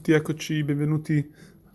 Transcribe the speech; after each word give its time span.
tutti, 0.00 0.12
eccoci, 0.12 0.64
benvenuti 0.64 1.30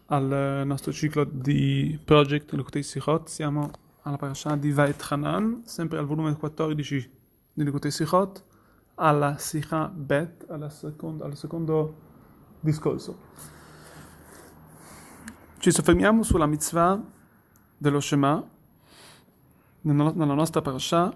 al 0.07 0.63
nostro 0.65 0.91
ciclo 0.91 1.25
di 1.25 1.99
Project 2.03 2.53
Lekutei 2.53 2.81
Sichot. 2.81 3.27
Siamo 3.27 3.69
alla 4.01 4.17
parasha 4.17 4.55
di 4.55 4.71
Vaet 4.71 5.05
Hanan, 5.11 5.61
sempre 5.65 5.99
al 5.99 6.07
volume 6.07 6.35
14 6.35 7.11
di 7.53 7.63
Lekutei 7.63 7.91
Sichot, 7.91 8.43
alla 8.95 9.37
Sicha 9.37 9.91
Bet, 9.93 10.49
alla 10.49 10.71
secondo, 10.71 11.23
al 11.23 11.37
secondo 11.37 11.95
discorso. 12.61 13.19
Ci 15.59 15.69
soffermiamo 15.69 16.23
sulla 16.23 16.47
mitzvah 16.47 16.99
dello 17.77 17.99
Shema, 17.99 18.43
nella 19.81 20.33
nostra 20.33 20.63
parasha, 20.63 21.15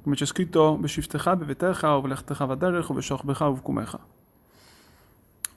come 0.00 0.14
c'è 0.14 0.24
scritto, 0.24 0.78
Beshiftecha, 0.78 1.36
Bevetecha, 1.36 1.98
Ovlechtecha, 1.98 2.46
Vaderech, 2.46 2.88
Oveshochbecha, 2.88 3.46
Ovkumecha 3.46 4.19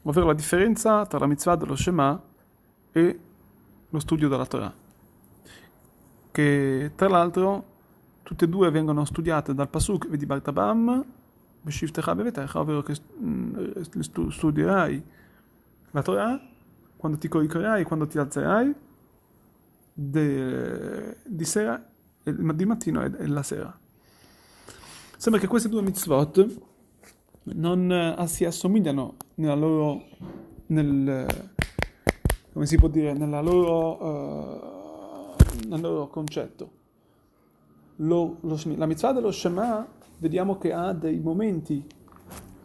ovvero 0.04 0.27
la 0.27 0.33
differenza 0.33 1.05
tra 1.05 1.19
la 1.19 1.27
mitzvah 1.27 1.55
dello 1.55 1.75
Shema 1.75 2.21
e 2.91 3.19
lo 3.89 4.00
studio 4.00 4.28
della 4.28 4.45
Torah, 4.45 4.73
che 6.32 6.91
tra 6.95 7.07
l'altro 7.07 7.71
tutte 8.23 8.45
e 8.45 8.47
due 8.47 8.71
vengono 8.71 9.05
studiate 9.05 9.54
dal 9.54 9.69
Pasuk 9.69 10.07
di 10.07 10.25
Bartabam, 10.25 11.05
ovvero 12.59 12.81
che 12.81 12.95
mm, 13.21 14.29
studierai 14.29 15.04
la 15.92 16.01
Torah 16.01 16.42
quando 16.97 17.17
ti 17.17 17.28
coricherai, 17.28 17.83
quando 17.83 18.07
ti 18.07 18.17
alzerai, 18.17 18.73
de, 19.93 21.17
di 21.25 21.45
sera, 21.45 21.86
di 22.23 22.65
mattino 22.65 23.04
e 23.04 23.28
la 23.28 23.43
sera. 23.43 23.78
Sembra 25.17 25.39
che 25.39 25.47
queste 25.47 25.70
due 25.70 25.81
mitzvot 25.81 26.61
non 27.43 27.92
eh, 27.92 28.28
si 28.28 28.45
assomigliano 28.45 29.15
nella 29.36 29.55
loro, 29.55 30.04
nel, 30.68 31.54
come 32.52 32.66
si 32.66 32.78
può 32.78 32.88
dire, 32.88 33.14
nella 33.14 33.42
loro, 33.42 34.03
uh, 34.03 35.67
nel 35.67 35.81
loro 35.81 36.08
concetto. 36.08 36.81
Lo, 37.98 38.38
lo, 38.42 38.59
la 38.76 38.86
mitzvah 38.86 39.11
dello 39.11 39.31
Shema 39.31 39.86
vediamo 40.17 40.58
che 40.58 40.73
ha 40.73 40.94
dei 40.94 41.20
momenti, 41.20 41.86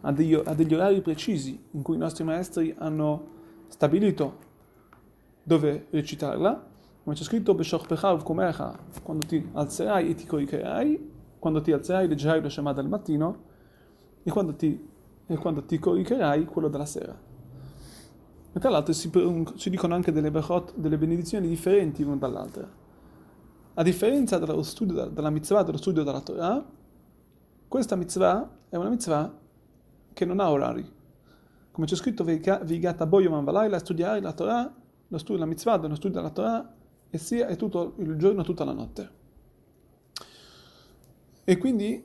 ha, 0.01 0.11
degli, 0.11 0.33
ha 0.33 0.53
degli 0.53 0.73
orari 0.73 1.01
precisi 1.01 1.61
in 1.71 1.81
cui 1.81 1.95
i 1.95 1.99
nostri 1.99 2.23
maestri 2.23 2.73
hanno 2.77 3.37
stabilito 3.67 4.47
dove 5.43 5.87
recitarla, 5.89 6.67
come 7.03 7.15
c'è 7.15 7.23
scritto 7.23 7.55
quando 9.03 9.25
ti 9.25 9.49
alzerai 9.53 10.09
e 10.09 10.15
ti 10.15 10.25
coricherai, 10.25 11.11
quando 11.39 11.61
ti 11.61 11.71
alzerai 11.71 12.07
leggerai 12.07 12.41
lo 12.41 12.49
Shema 12.49 12.73
del 12.73 12.87
mattino 12.87 13.47
e 14.23 14.29
quando 14.29 14.53
ti, 14.53 14.87
e 15.31 15.37
quando 15.37 15.63
ti 15.63 15.77
coricherai 15.77 16.45
quello 16.45 16.69
della 16.69 16.87
sera. 16.87 17.15
E 18.51 18.59
tra 18.59 18.69
l'altro 18.71 18.93
si, 18.93 19.11
si 19.55 19.69
dicono 19.69 19.93
anche 19.93 20.11
delle, 20.11 20.31
berot, 20.31 20.73
delle 20.75 20.97
benedizioni 20.97 21.47
differenti 21.47 22.03
l'una 22.03 22.15
dall'altra. 22.15 22.67
A 23.75 23.83
differenza 23.83 24.39
dello 24.39 24.63
studio, 24.63 25.05
della 25.05 25.29
mitzvah, 25.29 25.61
dello 25.61 25.77
studio 25.77 26.03
della 26.03 26.21
Torah, 26.21 26.65
questa 27.67 27.95
mitzvah 27.95 28.49
è 28.69 28.75
una 28.75 28.89
mitzvah 28.89 29.37
che 30.13 30.25
non 30.25 30.39
ha 30.39 30.49
orari. 30.49 30.97
Come 31.71 31.85
c'è 31.85 31.95
scritto, 31.95 32.23
Vigata 32.23 33.05
Boyo 33.05 33.29
Manvalaila, 33.29 33.77
studiare 33.77 34.19
la 34.21 34.33
Torah, 34.33 34.73
lo 35.07 35.17
studio, 35.19 35.39
la 35.39 35.45
mitzvah 35.45 35.77
dello 35.77 35.95
studio 35.95 36.17
della 36.17 36.31
Torah, 36.31 36.73
e 37.11 37.17
sia 37.19 37.45
è 37.45 37.55
tutto 37.55 37.93
il 37.99 38.15
giorno 38.17 38.41
tutta 38.41 38.63
la 38.63 38.73
notte. 38.73 39.17
E 41.43 41.57
quindi 41.57 42.03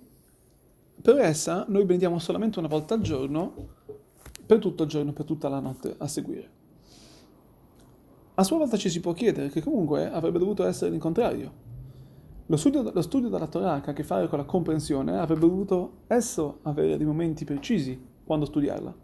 per 1.01 1.19
essa 1.19 1.65
noi 1.69 1.85
benediamo 1.85 2.19
solamente 2.19 2.59
una 2.59 2.69
volta 2.69 2.95
al 2.95 3.01
giorno, 3.01 3.55
per 4.47 4.59
tutto 4.59 4.85
il 4.85 4.89
giorno, 4.89 5.13
per 5.13 5.25
tutta 5.25 5.49
la 5.49 5.61
notte 5.61 5.95
a 5.99 6.07
seguire. 6.07 6.51
A 8.37 8.43
sua 8.43 8.59
volta 8.59 8.77
ci 8.77 8.91
si 8.91 9.01
può 9.01 9.13
chiedere 9.13 9.49
che 9.49 9.63
comunque 9.63 10.11
avrebbe 10.11 10.39
dovuto 10.39 10.65
essere 10.65 10.95
il 10.95 11.01
contrario. 11.01 11.63
Lo 12.47 12.57
studio, 12.57 12.91
lo 12.93 13.03
studio 13.03 13.29
della 13.29 13.47
Torah 13.47 13.81
che 13.81 13.91
ha 13.91 13.93
a 13.93 13.95
che 13.95 14.03
fare 14.03 14.29
con 14.29 14.39
la 14.39 14.45
comprensione 14.45 15.17
avrebbe 15.17 15.41
dovuto 15.41 15.99
esso 16.09 16.59
avere 16.63 16.97
dei 16.97 17.07
momenti 17.07 17.45
precisi 17.45 17.99
quando 18.25 18.45
studiarla. 18.45 18.95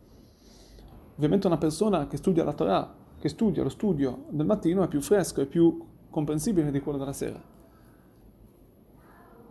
Ovviamente 1.15 1.47
una 1.47 1.59
persona 1.59 2.07
che 2.07 2.17
studia 2.17 2.45
la 2.45 2.53
Torah, 2.53 2.95
che 3.19 3.29
studia 3.29 3.63
lo 3.63 3.69
studio 3.69 4.25
del 4.31 4.47
mattino 4.47 4.83
è 4.83 4.89
più 4.89 5.01
fresco 5.01 5.41
e 5.41 5.47
più 5.47 5.81
comprensibile 6.11 6.71
di 6.71 6.81
quello 6.81 6.99
della 6.99 7.13
sera. 7.13 7.41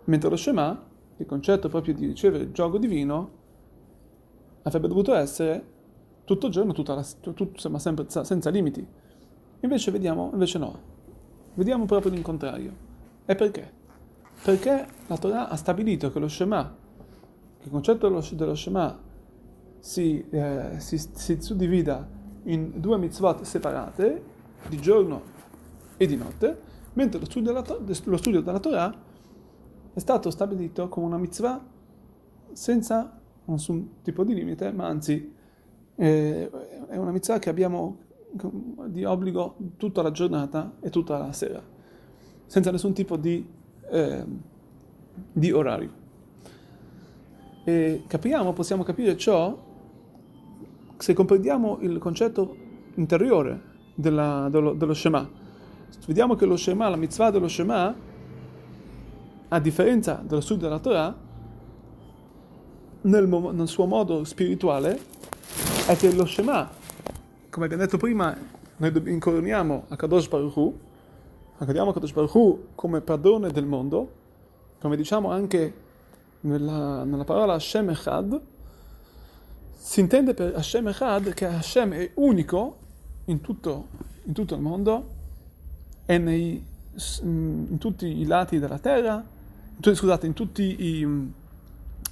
Mentre 0.06 0.30
lo 0.30 0.36
Shema 0.36 0.88
il 1.20 1.26
concetto 1.26 1.68
proprio 1.68 1.94
di 1.94 2.06
ricevere 2.06 2.44
il 2.44 2.52
gioco 2.52 2.78
divino 2.78 3.38
avrebbe 4.64 4.88
dovuto 4.88 5.14
essere 5.14 5.78
tutto 6.24 6.48
il 6.48 6.52
giorno, 6.52 6.74
tutta 6.74 6.94
la, 6.94 7.06
tutto, 7.20 7.70
ma 7.70 7.80
sempre 7.80 8.06
senza 8.08 8.50
limiti. 8.50 8.86
Invece 9.62 9.92
vediamo, 9.92 10.30
invece 10.32 10.58
no, 10.58 10.80
vediamo 11.56 11.86
proprio 11.86 12.12
l'incontrario. 12.12 12.72
E 13.26 13.36
perché? 13.36 13.70
Perché 14.44 14.88
la 15.08 15.18
Torah 15.18 15.50
ha 15.50 15.56
stabilito 15.56 16.12
che 16.12 16.20
lo 16.20 16.30
Shema, 16.30 16.74
che 17.58 17.66
il 17.66 17.72
concetto 17.72 18.08
dello, 18.08 18.26
dello 18.32 18.56
Shema 18.56 18.98
si, 19.80 20.26
eh, 20.30 20.76
si, 20.78 20.98
si 20.98 21.42
suddivida 21.42 22.08
in 22.44 22.80
due 22.80 22.98
mitzvot 22.98 23.42
separate, 23.42 24.24
di 24.70 24.80
giorno 24.80 25.22
e 25.98 26.06
di 26.06 26.16
notte, 26.16 26.58
mentre 26.94 27.20
lo 27.20 27.26
studio 27.26 27.52
della, 27.52 27.78
lo 28.04 28.18
studio 28.18 28.42
della 28.42 28.60
Torah 28.60 29.08
è 30.00 30.02
stato 30.02 30.30
stabilito 30.30 30.88
come 30.88 31.08
una 31.08 31.18
mitzvah 31.18 31.62
senza 32.54 33.20
nessun 33.44 34.02
tipo 34.02 34.24
di 34.24 34.34
limite, 34.34 34.72
ma 34.72 34.88
anzi 34.88 35.34
è 35.94 36.50
una 36.96 37.12
mitzvah 37.12 37.38
che 37.38 37.50
abbiamo 37.50 37.98
di 38.86 39.04
obbligo 39.04 39.58
tutta 39.76 40.02
la 40.02 40.12
giornata 40.12 40.76
e 40.80 40.90
tutta 40.90 41.18
la 41.18 41.34
sera, 41.34 41.62
senza 42.46 42.72
nessun 42.72 42.94
tipo 42.94 43.18
di, 43.18 43.46
eh, 43.90 44.24
di 45.34 45.52
orario. 45.52 45.92
E 47.66 48.04
capiamo, 48.08 48.54
possiamo 48.54 48.84
capire 48.84 49.18
ciò 49.18 49.58
se 50.96 51.14
comprendiamo 51.14 51.80
il 51.82 51.98
concetto 51.98 52.56
interiore 52.96 53.62
della, 53.96 54.48
dello, 54.50 54.72
dello 54.72 54.94
Shema. 54.94 55.30
Vediamo 56.08 56.36
che 56.36 56.46
lo 56.46 56.56
Shema, 56.56 56.88
la 56.88 56.96
mitzvah 56.96 57.32
dello 57.32 57.50
Shema, 57.50 58.08
a 59.50 59.60
differenza 59.60 60.22
dello 60.24 60.42
studio 60.42 60.68
della 60.68 60.80
Torah, 60.80 61.16
nel, 63.02 63.28
nel, 63.28 63.68
suo 63.68 63.86
modo 63.86 64.24
spirituale, 64.24 65.00
è 65.88 65.96
che 65.96 66.14
lo 66.14 66.26
Shema, 66.26 66.70
come 67.50 67.66
abbiamo 67.66 67.84
detto 67.84 67.98
prima, 67.98 68.36
noi 68.78 68.92
incoroniamo 69.06 69.86
a 69.88 69.96
Kadosh 69.96 70.28
Baruch 70.28 70.56
Hu, 70.56 70.78
accadiamo 71.58 71.90
a 71.90 71.94
Kadosh 71.94 72.12
Baruch 72.12 72.34
Hu 72.36 72.68
come 72.76 73.02
padrone 73.02 73.52
del 73.52 73.66
mondo, 73.66 74.12
come 74.80 74.96
diciamo 74.96 75.32
anche 75.32 75.74
nella, 76.42 77.04
nella 77.04 77.24
parola 77.24 77.54
Hashem 77.54 77.90
Echad, 77.90 78.40
si 79.76 80.00
intende 80.00 80.34
per 80.34 80.56
Hashem 80.56 80.90
Echad 80.90 81.34
che 81.34 81.46
Hashem 81.46 81.94
è 81.94 82.12
unico 82.16 82.78
in 83.26 83.42
tutto, 83.42 83.88
in 84.26 84.34
tutto 84.34 84.54
il 84.54 84.62
mondo 84.62 85.18
e 86.06 86.18
nei, 86.18 86.64
in 87.22 87.78
tutti 87.80 88.06
i 88.06 88.26
lati 88.26 88.60
della 88.60 88.80
terra, 88.80 89.24
scusate, 89.82 90.26
in 90.26 90.34
tutti 90.34 90.76
i, 90.78 91.32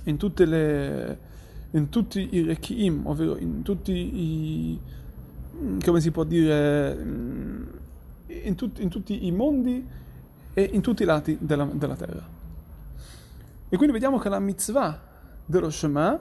in 0.03 0.17
tutte 0.17 0.45
le, 0.45 1.19
in 1.72 1.89
tutti 1.89 2.29
i 2.31 2.44
rechiim, 2.44 3.05
ovvero 3.05 3.38
in 3.38 3.61
tutti 3.61 3.91
i, 3.91 4.79
come 5.83 6.00
si 6.00 6.11
può 6.11 6.23
dire, 6.23 6.97
in, 8.28 8.55
tut, 8.55 8.79
in 8.79 8.89
tutti 8.89 9.25
i 9.25 9.31
mondi 9.31 9.85
e 10.53 10.69
in 10.72 10.81
tutti 10.81 11.03
i 11.03 11.05
lati 11.05 11.38
della, 11.41 11.66
della, 11.66 11.95
terra. 11.95 12.25
E 13.69 13.75
quindi 13.75 13.94
vediamo 13.94 14.17
che 14.17 14.29
la 14.29 14.39
mitzvah 14.39 14.99
dello 15.45 15.69
Shema 15.69 16.19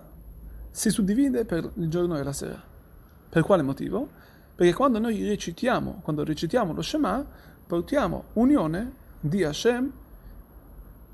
si 0.70 0.90
suddivide 0.90 1.44
per 1.44 1.70
il 1.74 1.88
giorno 1.88 2.18
e 2.18 2.22
la 2.24 2.32
sera. 2.32 2.60
Per 3.28 3.42
quale 3.42 3.62
motivo? 3.62 4.08
Perché 4.56 4.74
quando 4.74 4.98
noi 4.98 5.22
recitiamo, 5.28 6.00
quando 6.02 6.24
recitiamo 6.24 6.72
lo 6.72 6.82
Shema, 6.82 7.24
portiamo 7.66 8.24
unione 8.32 9.04
di 9.20 9.44
Hashem 9.44 9.92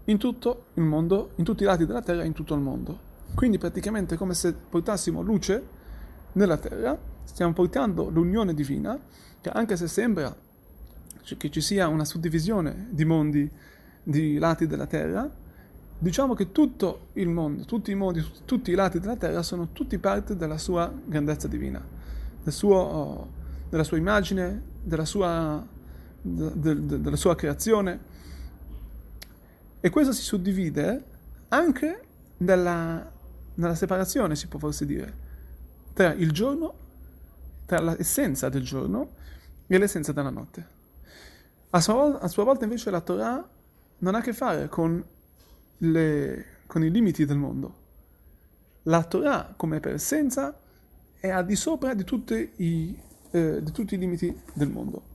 in 0.05 0.19
tutto 0.19 0.67
il 0.75 0.83
mondo, 0.83 1.31
in 1.37 1.45
tutti 1.45 1.63
i 1.63 1.67
lati 1.67 1.87
della 1.87 2.03
terra, 2.03 2.25
in 2.25 2.33
tutto 2.33 2.55
il 2.55 2.61
mondo. 2.61 3.11
Quindi 3.35 3.59
praticamente 3.59 4.15
è 4.15 4.19
come 4.19 4.35
se 4.35 4.53
portassimo 4.53 5.23
luce 5.23 5.81
nella 6.33 6.57
terra, 6.57 6.99
stiamo 7.25 7.53
portando 7.53 8.09
l'unione 8.09 8.55
divina, 8.55 8.99
che 9.41 9.51
anche 9.51 9.77
se 9.77 9.87
sembra 9.87 10.35
che 11.39 11.51
ci 11.51 11.61
sia 11.61 11.87
una 11.89 12.05
suddivisione 12.05 12.89
di 12.91 13.05
mondi, 13.05 13.49
di 14.03 14.39
lati 14.39 14.67
della 14.67 14.87
terra, 14.87 15.31
diciamo 15.99 16.35
che 16.35 16.51
tutto 16.51 17.09
il 17.15 17.29
mondo, 17.29 17.65
tutti 17.65 17.93
i 17.93 17.95
mondi, 17.95 18.25
tutti 18.45 18.73
i 18.73 18.75
lati 18.75 18.99
della 18.99 19.17
terra 19.17 19.43
sono 19.43 19.69
tutti 19.73 19.99
parte 19.99 20.37
della 20.37 20.59
sua 20.59 20.93
grandezza 21.05 21.47
divina, 21.47 21.83
del 22.43 22.53
suo, 22.53 23.29
della 23.71 23.85
sua 23.85 23.97
immagine, 23.97 24.63
della 24.83 25.05
sua, 25.05 25.65
de, 26.21 26.87
de, 26.87 27.01
della 27.01 27.17
sua 27.17 27.35
creazione 27.37 28.11
e 29.85 29.91
questo 29.91 30.13
si 30.13 30.23
suddivide 30.23 31.05
anche 31.49 32.03
nella, 32.37 33.13
nella 33.55 33.75
separazione, 33.75 34.37
si 34.37 34.47
può 34.47 34.61
forse 34.61 34.87
dire, 34.87 35.13
tra 35.93 36.13
il 36.13 36.31
giorno, 36.31 36.73
tra 37.67 37.81
l'essenza 37.81 38.49
del 38.49 38.63
giorno 38.63 39.11
e 39.67 39.79
l'essenza 39.79 40.13
della 40.13 40.31
notte. 40.31 40.67
A 41.71 41.81
sua, 41.81 42.21
a 42.21 42.29
sua 42.29 42.45
volta 42.45 42.63
invece 42.63 42.91
la 42.93 43.01
Torah 43.01 43.45
non 43.99 44.15
ha 44.15 44.19
a 44.19 44.21
che 44.21 44.33
fare 44.33 44.69
con, 44.69 45.05
le, 45.79 46.45
con 46.69 46.85
i 46.85 46.91
limiti 46.91 47.25
del 47.25 47.39
mondo. 47.39 47.81
La 48.83 49.03
Torah 49.03 49.53
come 49.57 49.81
per 49.81 49.95
essenza 49.95 50.57
è 51.19 51.29
al 51.29 51.45
di 51.45 51.57
sopra 51.57 51.93
di, 51.95 52.05
i, 52.57 53.03
eh, 53.33 53.61
di 53.61 53.73
tutti 53.73 53.97
i 53.97 53.99
limiti 53.99 54.41
del 54.55 54.69
mondo. 54.69 55.11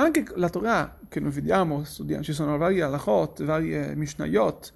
Anche 0.00 0.24
la 0.36 0.48
Torah 0.48 0.96
che 1.10 1.20
noi 1.20 1.30
vediamo, 1.30 1.84
studiamo, 1.84 2.22
ci 2.22 2.32
sono 2.32 2.56
vari 2.56 2.80
halachot, 2.80 3.44
varie 3.44 3.94
mishnayot 3.94 4.72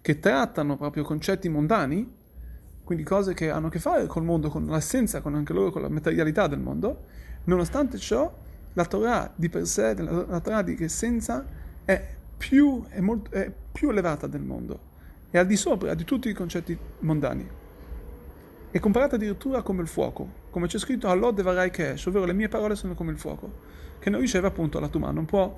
che 0.00 0.20
trattano 0.20 0.76
proprio 0.76 1.02
concetti 1.02 1.48
mondani, 1.48 2.08
quindi 2.84 3.02
cose 3.02 3.34
che 3.34 3.50
hanno 3.50 3.66
a 3.66 3.70
che 3.70 3.80
fare 3.80 4.06
col 4.06 4.22
mondo, 4.22 4.50
con 4.50 4.66
l'essenza, 4.66 5.20
con 5.20 5.34
anche 5.34 5.52
loro 5.52 5.72
con 5.72 5.82
la 5.82 5.88
materialità 5.88 6.46
del 6.46 6.60
mondo, 6.60 7.06
nonostante 7.44 7.98
ciò 7.98 8.32
la 8.74 8.84
Torah 8.84 9.32
di 9.34 9.48
per 9.48 9.66
sé, 9.66 9.94
la 9.96 10.38
Torah 10.38 10.62
di 10.62 10.76
essenza 10.78 11.44
è 11.84 12.14
più, 12.36 12.84
è 12.88 13.00
molto, 13.00 13.32
è 13.32 13.50
più 13.72 13.90
elevata 13.90 14.28
del 14.28 14.42
mondo, 14.42 14.78
è 15.28 15.38
al 15.38 15.46
di 15.46 15.56
sopra 15.56 15.92
di 15.94 16.04
tutti 16.04 16.28
i 16.28 16.32
concetti 16.32 16.78
mondani. 17.00 17.48
È 18.70 18.78
comparata 18.78 19.16
addirittura 19.16 19.62
come 19.62 19.82
il 19.82 19.88
fuoco, 19.88 20.46
come 20.58 20.66
c'è 20.66 20.78
scritto 20.78 21.08
Allod 21.08 21.40
Varai 21.40 21.70
Kesh, 21.70 22.06
ovvero 22.06 22.24
le 22.24 22.32
mie 22.32 22.48
parole 22.48 22.74
sono 22.74 22.94
come 22.94 23.12
il 23.12 23.18
fuoco. 23.18 23.76
Che 24.00 24.10
non 24.10 24.20
riceve 24.20 24.48
appunto 24.48 24.80
la 24.80 24.88
Tumah, 24.88 25.12
non 25.12 25.24
può 25.24 25.56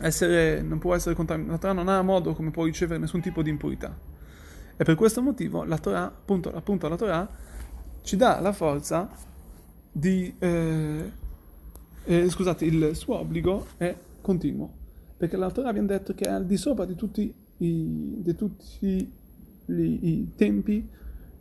essere, 0.00 0.60
non 0.60 0.80
può 0.80 0.92
essere 0.92 1.14
contaminata, 1.14 1.72
non 1.72 1.88
ha 1.88 2.02
modo 2.02 2.34
come 2.34 2.50
può 2.50 2.64
ricevere 2.64 2.98
nessun 2.98 3.20
tipo 3.20 3.42
di 3.42 3.50
impurità. 3.50 3.96
E 4.76 4.82
per 4.82 4.96
questo 4.96 5.22
motivo 5.22 5.62
la 5.62 5.78
Torah, 5.78 6.04
appunto, 6.06 6.52
appunto 6.52 6.88
la 6.88 6.96
Torah, 6.96 7.30
ci 8.02 8.16
dà 8.16 8.40
la 8.40 8.52
forza 8.52 9.08
di... 9.92 10.34
Eh, 10.36 11.12
eh, 12.08 12.28
scusate, 12.28 12.64
il 12.64 12.90
suo 12.94 13.18
obbligo 13.20 13.68
è 13.76 13.96
continuo, 14.20 14.72
perché 15.16 15.36
la 15.36 15.50
Torah 15.50 15.68
abbiamo 15.68 15.86
detto 15.86 16.12
che 16.12 16.24
è 16.24 16.30
al 16.30 16.44
di 16.44 16.56
sopra 16.56 16.84
di 16.84 16.96
tutti 16.96 17.32
i, 17.58 18.14
di 18.18 18.34
tutti 18.34 18.78
i, 18.80 19.08
i 19.66 20.32
tempi 20.34 20.88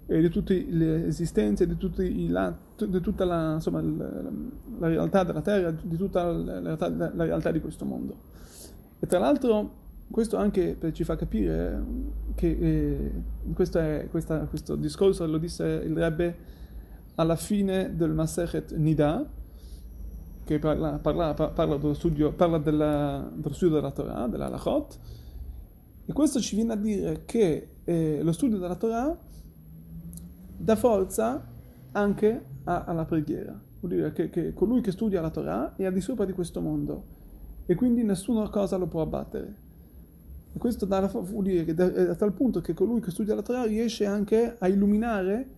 e 0.07 0.21
di 0.21 0.29
tutte 0.29 0.65
le 0.69 1.07
esistenze, 1.07 1.65
di, 1.65 2.27
la, 2.29 2.55
di 2.77 3.01
tutta 3.01 3.25
la, 3.25 3.53
insomma, 3.53 3.81
la, 3.81 4.31
la, 4.77 4.87
realtà 4.87 5.23
della 5.23 5.41
Terra, 5.41 5.71
di 5.71 5.97
tutta 5.97 6.31
la 6.31 6.59
realtà, 6.59 6.89
la 6.89 7.23
realtà, 7.23 7.51
di 7.51 7.59
questo 7.59 7.85
mondo. 7.85 8.15
E 8.99 9.07
tra 9.07 9.17
l'altro 9.17 9.83
questo 10.09 10.37
anche 10.37 10.77
ci 10.93 11.03
fa 11.03 11.15
capire 11.15 11.83
che 12.35 12.47
eh, 12.47 13.11
questo, 13.53 13.79
è, 13.79 14.07
questa, 14.11 14.41
questo, 14.41 14.75
discorso 14.75 15.25
lo 15.25 15.39
disse 15.39 15.65
il 15.65 15.97
Rebbe 15.97 16.37
alla 17.15 17.35
fine 17.35 17.95
del 17.95 18.11
Masechet 18.11 18.73
Nida, 18.73 19.25
che 20.43 20.59
parla, 20.59 20.99
parla, 21.01 21.33
parla, 21.33 21.77
dello, 21.77 21.95
studio, 21.95 22.31
parla 22.31 22.59
della, 22.59 23.27
dello 23.33 23.55
studio 23.55 23.75
della 23.75 23.91
Torah, 23.91 24.27
della 24.27 24.49
Lachot, 24.49 24.99
e 26.05 26.13
questo 26.13 26.39
ci 26.39 26.55
viene 26.55 26.73
a 26.73 26.75
dire 26.75 27.23
che 27.25 27.69
eh, 27.83 28.19
lo 28.21 28.31
studio 28.31 28.59
della 28.59 28.75
Torah 28.75 29.24
dà 30.65 30.75
forza 30.75 31.45
anche 31.91 32.43
a, 32.63 32.85
alla 32.85 33.05
preghiera. 33.05 33.57
Vuol 33.79 33.91
dire 33.93 34.13
che, 34.13 34.31
che, 34.31 34.53
colui 34.53 34.81
che 34.81 34.91
studia 34.91 35.21
la 35.21 35.29
Torah 35.29 35.75
è 35.75 35.85
al 35.85 35.93
di 35.93 36.01
sopra 36.01 36.25
di 36.25 36.33
questo 36.33 36.59
mondo 36.59 37.03
e 37.67 37.75
quindi 37.75 38.01
nessuna 38.01 38.49
cosa 38.49 38.75
lo 38.75 38.87
può 38.87 39.01
abbattere. 39.01 39.63
E 40.53 40.57
questo 40.57 40.85
dà, 40.85 41.01
vuol 41.05 41.43
dire 41.43 41.65
che 41.65 41.75
è 41.75 42.09
a 42.09 42.15
tal 42.15 42.33
punto 42.33 42.61
che 42.61 42.73
colui 42.73 42.99
che 42.99 43.11
studia 43.11 43.35
la 43.35 43.43
Torah 43.43 43.65
riesce 43.65 44.07
anche 44.07 44.55
a 44.57 44.67
illuminare 44.67 45.49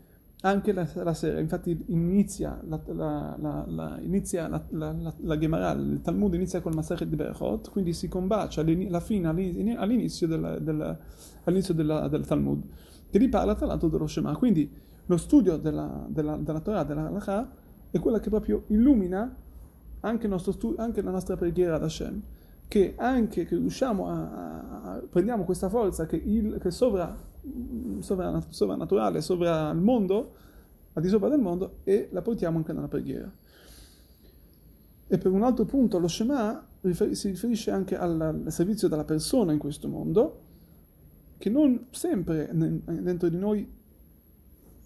anche 0.41 0.73
la, 0.73 0.85
la 0.95 1.13
sera. 1.13 1.39
Infatti 1.39 1.85
inizia 1.87 2.59
la, 2.67 2.77
la, 2.87 3.65
la, 3.65 3.99
inizia 4.01 4.49
la, 4.71 5.37
Gemara, 5.37 5.71
il 5.71 6.01
Talmud 6.03 6.33
inizia 6.33 6.59
col 6.59 6.73
Masachet 6.73 7.07
di 7.07 7.15
Berachot, 7.15 7.69
quindi 7.71 7.93
si 7.93 8.09
combacia 8.09 8.59
alla 8.59 8.99
fine, 8.99 9.29
all'inizio, 9.77 10.27
del, 10.27 10.59
del, 10.61 10.97
all'inizio 11.45 11.73
della, 11.73 12.09
del 12.09 12.25
Talmud, 12.25 12.61
che 13.09 13.17
li 13.19 13.29
parla 13.29 13.55
tra 13.55 13.67
l'altro 13.67 13.87
dello 13.87 14.07
Shema. 14.07 14.35
Quindi 14.35 14.85
lo 15.07 15.17
studio 15.17 15.57
della, 15.57 16.05
della, 16.07 16.35
della 16.37 16.59
Torah, 16.59 16.83
della 16.83 17.07
Halakha, 17.07 17.49
è 17.91 17.99
quella 17.99 18.19
che 18.19 18.29
proprio 18.29 18.63
illumina 18.67 19.35
anche, 20.01 20.29
studio, 20.37 20.81
anche 20.81 21.01
la 21.01 21.11
nostra 21.11 21.35
preghiera 21.35 21.75
ad 21.75 21.83
Hashem, 21.83 22.21
che 22.67 22.93
anche 22.97 23.45
che 23.45 23.55
riusciamo 23.55 24.07
a, 24.07 24.31
a, 24.31 24.81
a 24.93 25.01
prendiamo 25.09 25.45
questa 25.45 25.69
forza 25.69 26.05
che, 26.05 26.17
il, 26.17 26.57
che 26.61 26.71
sovra, 26.71 27.17
sovra, 27.99 28.43
sovrannaturale, 28.49 29.21
sovra 29.21 29.69
il 29.71 29.79
mondo, 29.79 30.33
al 30.93 31.01
di 31.01 31.07
sopra 31.07 31.29
del 31.29 31.39
mondo, 31.39 31.77
e 31.83 32.09
la 32.11 32.21
portiamo 32.21 32.57
anche 32.57 32.73
nella 32.73 32.87
preghiera. 32.87 33.31
E 35.09 35.17
per 35.17 35.31
un 35.31 35.43
altro 35.43 35.63
punto 35.63 35.99
lo 35.99 36.09
Shema 36.09 36.65
si 37.11 37.29
riferisce 37.29 37.71
anche 37.71 37.97
al, 37.97 38.19
al 38.19 38.51
servizio 38.51 38.89
della 38.89 39.05
persona 39.05 39.53
in 39.53 39.57
questo 39.57 39.87
mondo, 39.87 40.41
che 41.37 41.49
non 41.49 41.87
sempre 41.91 42.49
dentro 42.51 43.29
di 43.29 43.37
noi 43.37 43.76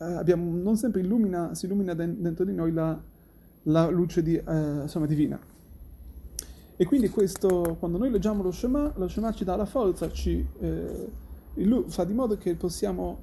abbiamo, 0.06 0.56
non 0.56 0.76
sempre 0.78 1.02
illumina, 1.02 1.54
si 1.54 1.66
illumina 1.66 1.94
dentro 1.94 2.44
di 2.44 2.54
noi 2.54 2.72
la, 2.72 3.00
la 3.64 3.90
luce 3.90 4.24
di, 4.24 4.36
eh, 4.36 4.82
insomma, 4.82 5.06
divina. 5.06 5.40
E 6.76 6.86
quindi 6.86 7.10
questo, 7.10 7.76
quando 7.78 8.00
noi 8.00 8.10
leggiamo 8.10 8.42
lo 8.42 8.52
Shema, 8.52 8.92
lo 8.96 9.08
Shema 9.08 9.32
ci 9.34 9.44
dà 9.44 9.56
la 9.56 9.66
forza, 9.66 10.12
ci 10.12 10.44
eh, 10.60 11.10
fa 11.88 12.04
di 12.04 12.14
modo 12.14 12.38
che 12.38 12.56
possiamo, 12.56 13.20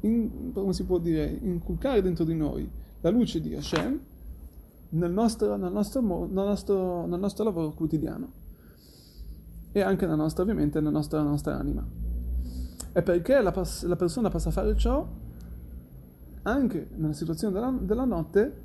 in, 0.00 0.52
come 0.52 0.72
si 0.72 0.84
può 0.84 0.98
dire, 0.98 1.24
inculcare 1.42 2.02
dentro 2.02 2.24
di 2.24 2.34
noi 2.34 2.68
la 3.00 3.10
luce 3.10 3.40
di 3.40 3.54
Hashem 3.54 4.00
nel 4.90 5.12
nostro, 5.12 5.56
nel 5.56 5.70
nostro, 5.70 6.00
nel 6.00 6.32
nostro, 6.32 7.06
nel 7.06 7.20
nostro 7.20 7.44
lavoro 7.44 7.70
quotidiano 7.72 8.42
e 9.70 9.80
anche 9.80 10.04
nella 10.04 10.16
nostra, 10.16 10.42
ovviamente, 10.42 10.78
nella 10.78 10.90
nostra, 10.90 11.18
nella 11.18 11.30
nostra 11.30 11.56
anima. 11.56 11.86
E 12.92 13.02
perché 13.02 13.40
la, 13.40 13.52
la 13.82 13.96
persona 13.96 14.30
possa 14.30 14.50
fare 14.50 14.76
ciò, 14.76 15.06
anche 16.44 16.88
nella 16.96 17.12
situazione 17.12 17.52
della, 17.52 17.74
della 17.78 18.04
notte, 18.04 18.62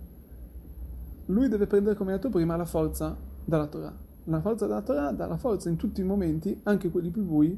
lui 1.27 1.47
deve 1.47 1.67
prendere, 1.67 1.95
come 1.95 2.11
detto 2.13 2.29
prima, 2.29 2.55
la 2.55 2.65
forza 2.65 3.15
dalla 3.43 3.67
Torah. 3.67 3.93
La 4.25 4.41
forza 4.41 4.67
della 4.67 4.81
Torah 4.81 5.11
dà 5.11 5.27
la 5.27 5.37
forza 5.37 5.69
in 5.69 5.75
tutti 5.75 6.01
i 6.01 6.03
momenti, 6.03 6.59
anche 6.63 6.89
quelli 6.89 7.09
più 7.09 7.23
bui, 7.23 7.49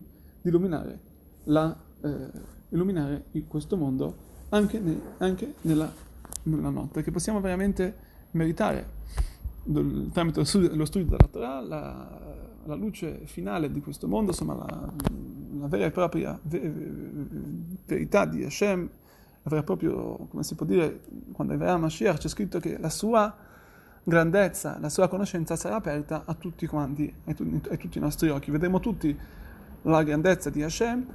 di 0.41 0.50
illuminare, 0.50 1.00
la, 1.45 1.75
eh, 2.01 2.31
illuminare 2.69 3.25
questo 3.47 3.77
mondo 3.77 4.29
anche, 4.50 4.79
ne, 4.79 5.00
anche 5.18 5.56
nella, 5.62 5.91
nella, 6.44 6.69
notte, 6.69 7.03
che 7.03 7.12
possiamo 7.12 7.39
veramente 7.39 8.09
meritare 8.31 9.00
tramite 10.12 10.39
lo 10.39 10.46
studio, 10.46 10.75
lo 10.75 10.86
studio 10.86 11.10
della 11.10 11.27
Torah, 11.29 11.62
la, 11.62 12.19
la, 12.65 12.75
luce 12.75 13.22
finale 13.25 13.72
di 13.72 13.79
questo 13.79 14.07
mondo, 14.07 14.31
insomma 14.31 14.55
la, 14.55 14.93
la 15.60 15.67
vera 15.67 15.86
e 15.86 15.91
propria 15.91 16.39
verità 17.86 18.25
di 18.25 18.43
Hashem, 18.43 18.89
avrà 19.43 19.63
proprio, 19.63 20.27
come 20.29 20.43
si 20.43 20.55
può 20.55 20.65
dire, 20.65 21.01
quando 21.31 21.53
arriverà 21.53 21.77
Mashiach 21.77 22.17
c'è 22.17 22.27
scritto 22.27 22.60
che 22.60 22.77
la 22.77 22.89
sua 22.89 23.33
grandezza, 24.03 24.77
la 24.79 24.89
sua 24.89 25.07
conoscenza 25.07 25.55
sarà 25.55 25.75
aperta 25.75 26.24
a 26.25 26.33
tutti 26.33 26.65
quanti, 26.67 27.12
a, 27.25 27.33
tu, 27.33 27.62
a 27.69 27.77
tutti 27.77 27.98
i 27.98 28.01
nostri 28.01 28.29
occhi. 28.29 28.51
Vedremo 28.51 28.79
tutti 28.79 29.17
la 29.83 30.03
grandezza 30.03 30.50
di 30.50 30.62
Hashem 30.62 31.05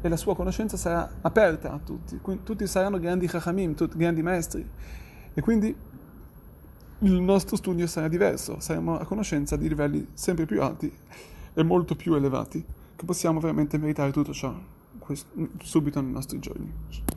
e 0.00 0.08
la 0.08 0.16
sua 0.16 0.34
conoscenza 0.34 0.76
sarà 0.76 1.10
aperta 1.20 1.72
a 1.72 1.78
tutti. 1.78 2.18
Quindi, 2.20 2.42
tutti 2.44 2.66
saranno 2.66 2.98
grandi 2.98 3.26
chachamim, 3.26 3.74
tutti, 3.74 3.96
grandi 3.96 4.22
maestri. 4.22 4.68
E 5.34 5.40
quindi 5.40 5.74
il 6.98 7.20
nostro 7.20 7.56
studio 7.56 7.86
sarà 7.86 8.06
diverso, 8.06 8.60
saremo 8.60 8.98
a 8.98 9.04
conoscenza 9.04 9.56
di 9.56 9.68
livelli 9.68 10.06
sempre 10.14 10.46
più 10.46 10.62
alti 10.62 10.92
e 11.54 11.62
molto 11.62 11.96
più 11.96 12.14
elevati, 12.14 12.64
che 12.94 13.04
possiamo 13.04 13.40
veramente 13.40 13.78
meritare 13.78 14.12
tutto 14.12 14.32
ciò 14.32 14.54
subito 15.62 16.00
nei 16.00 16.12
nostri 16.12 16.38
giorni. 16.38 17.10